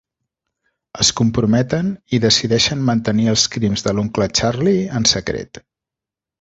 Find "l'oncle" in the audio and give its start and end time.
4.01-4.31